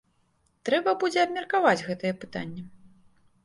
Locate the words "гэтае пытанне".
1.91-2.69